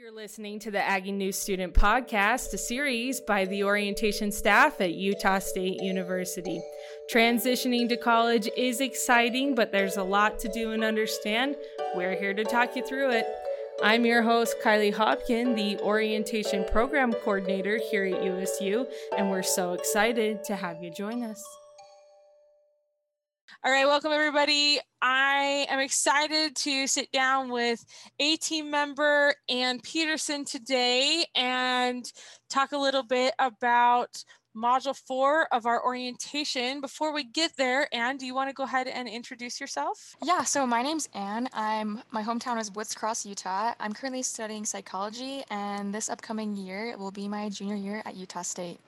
[0.00, 4.94] You're listening to the Aggie News Student Podcast, a series by the orientation staff at
[4.94, 6.58] Utah State University.
[7.12, 11.54] Transitioning to college is exciting, but there's a lot to do and understand.
[11.94, 13.26] We're here to talk you through it.
[13.82, 18.86] I'm your host, Kylie Hopkin, the Orientation Program Coordinator here at USU,
[19.18, 21.44] and we're so excited to have you join us.
[23.62, 24.80] All right, welcome everybody.
[25.02, 27.84] I am excited to sit down with
[28.18, 32.10] a team member Ann Peterson today and
[32.50, 34.22] talk a little bit about
[34.56, 36.80] module four of our orientation.
[36.80, 40.14] Before we get there, Ann, do you want to go ahead and introduce yourself?
[40.22, 41.48] Yeah, so my name's Ann.
[41.52, 43.72] I'm my hometown is Woods Cross, Utah.
[43.80, 48.42] I'm currently studying psychology, and this upcoming year will be my junior year at Utah
[48.42, 48.80] State.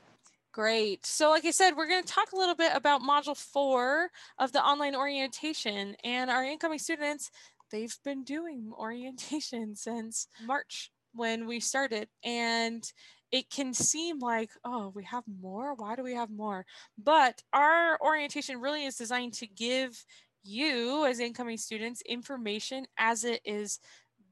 [0.53, 1.07] Great.
[1.07, 4.53] So, like I said, we're going to talk a little bit about Module 4 of
[4.53, 5.97] the online orientation.
[6.05, 7.31] And our incoming students,
[7.71, 12.09] they've been doing orientation since March when we started.
[12.23, 12.85] And
[13.31, 15.75] it can seem like, oh, we have more.
[15.75, 16.67] Why do we have more?
[17.03, 20.05] But our orientation really is designed to give
[20.45, 23.79] you, as incoming students, information as it is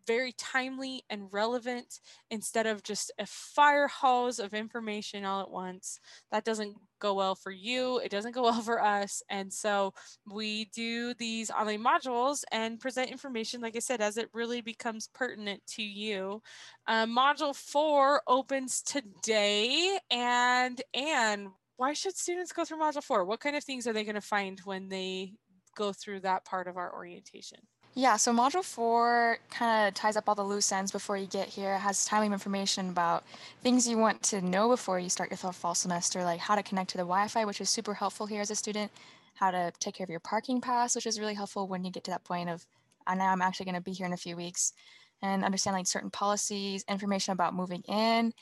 [0.06, 6.00] very timely and relevant instead of just a fire hose of information all at once.
[6.30, 7.98] That doesn't go well for you.
[7.98, 9.22] It doesn't go well for us.
[9.28, 9.94] And so
[10.30, 15.08] we do these online modules and present information, like I said, as it really becomes
[15.08, 16.42] pertinent to you.
[16.86, 19.98] Uh, module four opens today.
[20.10, 23.24] And Ann, why should students go through module four?
[23.24, 25.32] What kind of things are they going to find when they
[25.74, 27.60] go through that part of our orientation?
[27.94, 31.48] Yeah, so Module 4 kind of ties up all the loose ends before you get
[31.48, 31.74] here.
[31.74, 33.24] It has timely information about
[33.62, 36.90] things you want to know before you start your fall semester, like how to connect
[36.90, 38.92] to the Wi Fi, which is super helpful here as a student,
[39.34, 42.04] how to take care of your parking pass, which is really helpful when you get
[42.04, 42.64] to that point of,
[43.08, 44.72] I know I'm actually going to be here in a few weeks,
[45.20, 48.32] and understand like certain policies, information about moving in,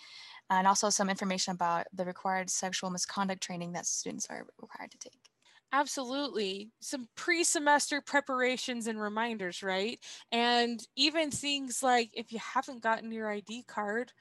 [0.50, 4.98] and also some information about the required sexual misconduct training that students are required to
[4.98, 5.27] take.
[5.72, 6.70] Absolutely.
[6.80, 9.98] Some pre semester preparations and reminders, right?
[10.32, 14.12] And even things like if you haven't gotten your ID card,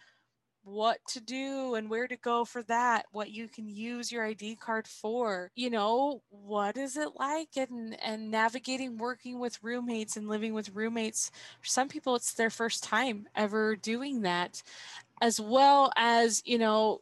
[0.64, 4.56] what to do and where to go for that, what you can use your ID
[4.58, 5.52] card for.
[5.56, 10.72] You know, what is it like and and navigating working with roommates and living with
[10.76, 11.32] roommates.
[11.62, 14.64] For some people it's their first time ever doing that.
[15.22, 17.00] As well as, you know,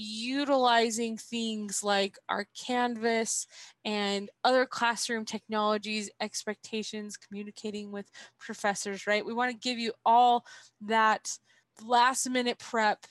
[0.00, 3.46] utilizing things like our Canvas
[3.84, 9.24] and other classroom technologies, expectations, communicating with professors, right?
[9.24, 10.44] We want to give you all
[10.82, 11.38] that
[11.84, 13.06] last minute prep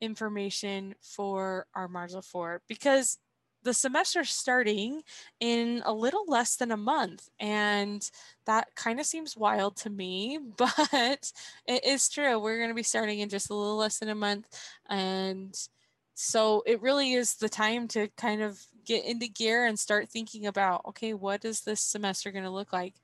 [0.00, 3.18] information for our Module 4 because
[3.62, 5.00] the semester's starting
[5.40, 8.10] in a little less than a month and
[8.44, 11.32] that kind of seems wild to me but
[11.66, 14.14] it is true we're going to be starting in just a little less than a
[14.14, 14.46] month
[14.90, 15.68] and
[16.14, 20.46] so it really is the time to kind of get into gear and start thinking
[20.46, 22.94] about okay what is this semester going to look like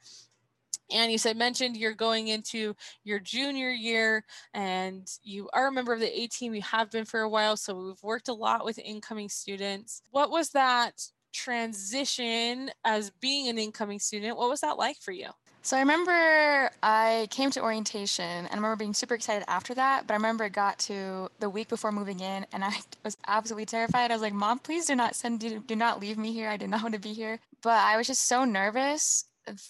[0.93, 5.93] and you said mentioned you're going into your junior year and you are a member
[5.93, 6.54] of the A team.
[6.54, 10.03] You have been for a while, so we've worked a lot with incoming students.
[10.10, 11.00] What was that
[11.32, 14.37] transition as being an incoming student?
[14.37, 15.28] What was that like for you?
[15.62, 20.06] So I remember I came to orientation and I remember being super excited after that,
[20.06, 22.72] but I remember it got to the week before moving in and I
[23.04, 24.10] was absolutely terrified.
[24.10, 26.49] I was like, "Mom, please do not send do, do not leave me here.
[26.49, 29.26] I did not want to be here." But I was just so nervous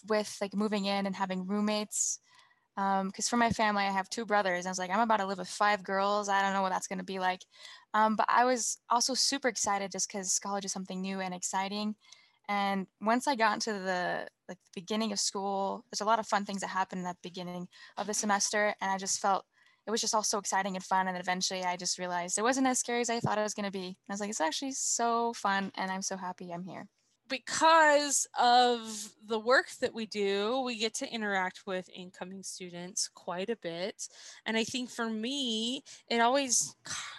[0.08, 2.20] with like moving in and having roommates
[2.76, 4.66] because um, for my family I have two brothers.
[4.66, 6.28] I was like, I'm about to live with five girls.
[6.28, 7.42] I don't know what that's going to be like.
[7.94, 11.96] Um, but I was also super excited just because college is something new and exciting.
[12.50, 16.26] And once I got into the like the beginning of school, there's a lot of
[16.26, 19.44] fun things that happen in that beginning of the semester, and I just felt
[19.86, 21.06] it was just all so exciting and fun.
[21.06, 23.66] And eventually, I just realized it wasn't as scary as I thought it was going
[23.66, 23.86] to be.
[23.86, 26.88] And I was like, it's actually so fun, and I'm so happy I'm here
[27.30, 33.48] because of the work that we do, we get to interact with incoming students quite
[33.48, 34.08] a bit.
[34.44, 36.74] And I think for me, it always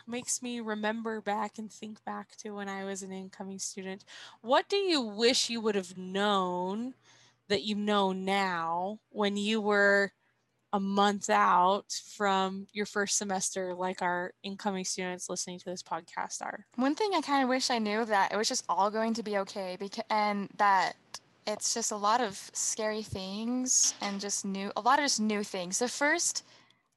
[0.07, 4.03] makes me remember back and think back to when I was an incoming student.
[4.41, 6.93] What do you wish you would have known
[7.47, 10.11] that you know now when you were
[10.73, 16.41] a month out from your first semester like our incoming students listening to this podcast
[16.41, 16.65] are.
[16.75, 19.23] One thing i kind of wish i knew that it was just all going to
[19.23, 20.95] be okay because and that
[21.47, 25.43] it's just a lot of scary things and just new a lot of just new
[25.43, 25.79] things.
[25.79, 26.43] The first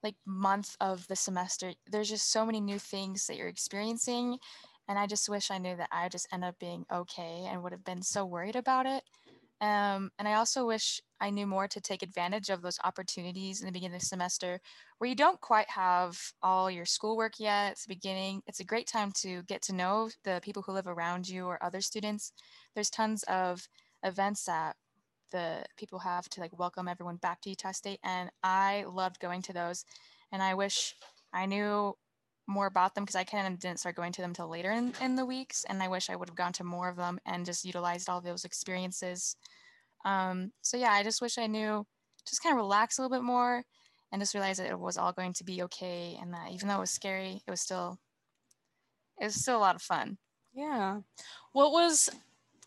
[0.03, 4.39] like month of the semester there's just so many new things that you're experiencing
[4.87, 7.73] and i just wish i knew that i just end up being okay and would
[7.73, 9.03] have been so worried about it.
[9.61, 13.67] Um, and i also wish I knew more to take advantage of those opportunities in
[13.67, 14.61] the beginning of the semester
[14.99, 17.73] where you don't quite have all your schoolwork yet.
[17.73, 18.43] It's the beginning.
[18.47, 21.65] It's a great time to get to know the people who live around you or
[21.65, 22.35] other students.
[22.75, 23.67] There's tons of
[24.03, 24.77] events that
[25.33, 28.01] the people have to like welcome everyone back to Utah State.
[28.05, 29.87] And I loved going to those.
[30.31, 30.95] And I wish
[31.33, 31.95] I knew
[32.47, 34.93] more about them because I kind of didn't start going to them until later in,
[35.01, 35.65] in the weeks.
[35.71, 38.21] And I wish I would have gone to more of them and just utilized all
[38.21, 39.37] those experiences.
[40.05, 41.87] Um, so yeah, I just wish I knew,
[42.27, 43.63] just kind of relax a little bit more
[44.13, 46.19] and just realize that it was all going to be okay.
[46.21, 47.99] And that even though it was scary, it was still,
[49.21, 50.19] it was still a lot of fun.
[50.55, 51.01] Yeah.
[51.53, 52.11] What was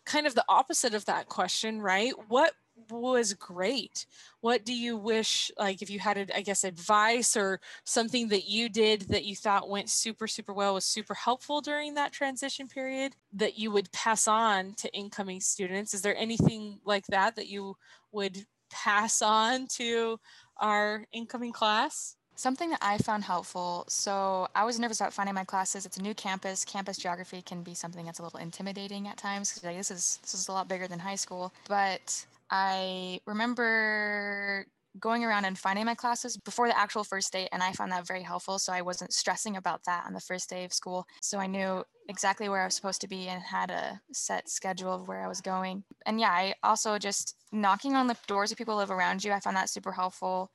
[0.04, 2.12] kind of the opposite of that question, right?
[2.28, 2.52] What
[2.90, 4.06] was great.
[4.40, 8.68] What do you wish, like, if you had, I guess, advice or something that you
[8.68, 13.14] did that you thought went super, super well, was super helpful during that transition period
[13.32, 15.94] that you would pass on to incoming students?
[15.94, 17.76] Is there anything like that that you
[18.12, 20.18] would pass on to
[20.58, 22.16] our incoming class?
[22.36, 23.84] Something that I found helpful.
[23.88, 25.84] So I was nervous about finding my classes.
[25.84, 26.64] It's a new campus.
[26.64, 30.20] Campus geography can be something that's a little intimidating at times because like, this is
[30.22, 31.52] this is a lot bigger than high school.
[31.66, 34.66] But I remember
[34.98, 38.06] going around and finding my classes before the actual first day and i found that
[38.06, 41.06] very helpful so i wasn't stressing about that on the first day of school.
[41.22, 44.92] So i knew exactly where i was supposed to be and had a set schedule
[44.94, 45.84] of where i was going.
[46.06, 49.32] And yeah i also just knocking on the doors of people who live around you
[49.32, 50.50] i found that super helpful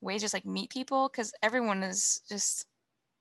[0.00, 2.66] ways just like meet people because everyone is just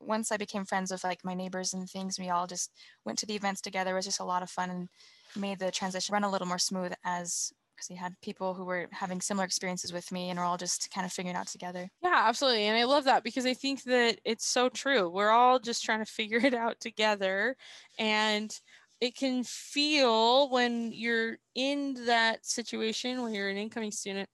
[0.01, 2.71] once i became friends with like my neighbors and things we all just
[3.05, 3.91] went to the events together.
[3.91, 4.89] It was just a lot of fun and
[5.37, 8.87] made the transition run a little more smooth as because he had people who were
[8.91, 11.89] having similar experiences with me and we're all just kind of figuring out together.
[12.01, 12.63] Yeah, absolutely.
[12.65, 15.09] And I love that because I think that it's so true.
[15.09, 17.55] We're all just trying to figure it out together.
[17.99, 18.57] And
[19.01, 24.29] it can feel when you're in that situation, when you're an incoming student,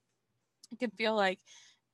[0.72, 1.40] it can feel like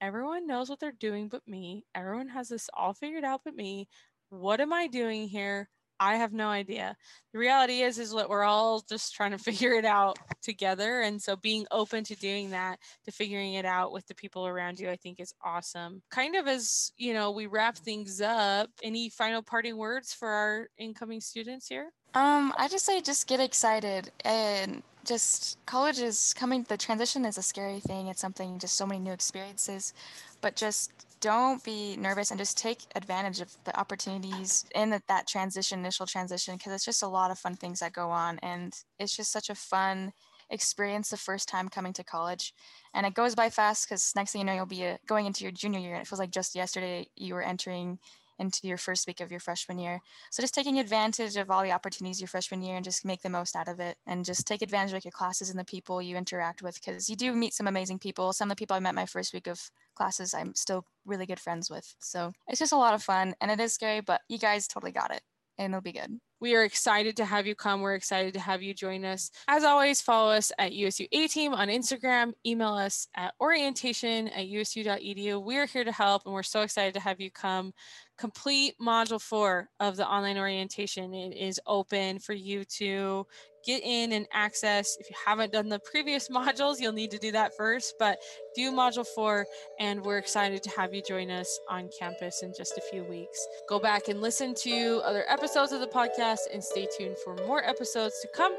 [0.02, 1.86] everyone knows what they're doing but me.
[1.96, 3.88] Everyone has this all figured out but me.
[4.30, 5.70] What am I doing here?
[6.00, 6.96] I have no idea.
[7.34, 11.22] The reality is is that we're all just trying to figure it out together and
[11.22, 14.90] so being open to doing that, to figuring it out with the people around you
[14.90, 16.02] I think is awesome.
[16.12, 20.68] Kind of as, you know, we wrap things up, any final parting words for our
[20.78, 21.92] incoming students here?
[22.14, 27.38] Um, I just say just get excited and just college is coming the transition is
[27.38, 28.08] a scary thing.
[28.08, 29.94] It's something just so many new experiences,
[30.42, 35.28] but just don't be nervous and just take advantage of the opportunities in the, that
[35.28, 38.40] transition, initial transition, because it's just a lot of fun things that go on.
[38.44, 40.14] And it's just such a fun
[40.50, 42.54] experience the first time coming to college.
[42.94, 45.44] And it goes by fast because next thing you know, you'll be uh, going into
[45.44, 45.94] your junior year.
[45.94, 48.00] And it feels like just yesterday you were entering
[48.40, 50.00] into your first week of your freshman year.
[50.32, 53.30] So just taking advantage of all the opportunities your freshman year and just make the
[53.30, 56.16] most out of it and just take advantage of your classes and the people you
[56.16, 58.34] interact with because you do meet some amazing people.
[58.34, 61.40] Some of the people I met my first week of classes I'm still really good
[61.40, 61.96] friends with.
[62.00, 64.92] So it's just a lot of fun and it is scary, but you guys totally
[64.92, 65.22] got it
[65.58, 66.20] and it'll be good.
[66.40, 67.82] We are excited to have you come.
[67.82, 69.32] We're excited to have you join us.
[69.48, 72.34] As always, follow us at USU A Team on Instagram.
[72.46, 75.44] Email us at orientation at usu.edu.
[75.44, 77.74] We are here to help and we're so excited to have you come
[78.18, 81.14] complete module four of the online orientation.
[81.14, 83.26] It is open for you to
[83.68, 84.98] get in and access.
[85.00, 88.20] If you haven't done the previous modules, you'll need to do that first, but
[88.56, 89.46] do module four.
[89.80, 93.46] And we're excited to have you join us on campus in just a few weeks.
[93.68, 97.64] Go back and listen to other episodes of the podcast and stay tuned for more
[97.64, 98.56] episodes to come.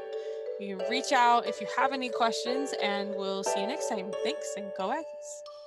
[0.59, 4.11] You can reach out if you have any questions, and we'll see you next time.
[4.23, 5.58] Thanks and go Aggies.